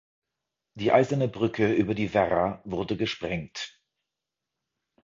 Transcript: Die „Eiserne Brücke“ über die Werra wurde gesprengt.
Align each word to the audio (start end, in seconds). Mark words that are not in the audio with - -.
Die 0.73 0.91
„Eiserne 0.91 1.27
Brücke“ 1.27 1.71
über 1.73 1.93
die 1.93 2.11
Werra 2.11 2.59
wurde 2.65 2.97
gesprengt. 2.97 3.79